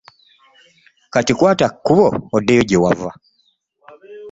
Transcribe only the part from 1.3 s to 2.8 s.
kwata ekkubo oddeyo gye